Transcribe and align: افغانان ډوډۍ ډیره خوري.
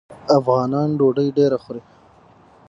افغانان 0.37 0.89
ډوډۍ 0.99 1.27
ډیره 1.37 1.57
خوري. 1.63 1.81